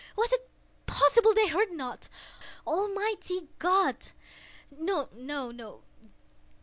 Was 0.15 0.33
it 0.33 0.49
possible 0.87 1.31
they 1.31 1.47
heard 1.47 1.71
not? 1.71 2.09
Almighty 2.65 3.49
God!—no, 3.59 5.09
no! 5.13 5.83